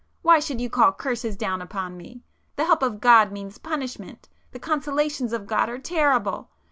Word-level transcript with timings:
Why 0.23 0.39
should 0.39 0.59
you 0.59 0.67
call 0.67 0.93
curses 0.93 1.35
down 1.37 1.61
upon 1.61 1.95
me? 1.95 2.23
The 2.55 2.65
help 2.65 2.81
of 2.81 2.99
God 2.99 3.31
means 3.31 3.59
punishment,—the 3.59 4.57
consolations 4.57 5.31
of 5.31 5.45
God 5.45 5.69
are 5.69 5.77
terrible! 5.77 6.49